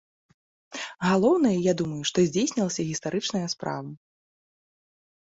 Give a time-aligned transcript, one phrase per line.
[1.09, 3.89] Галоўнае, я думаю, што здзейснілася гістарычная справа.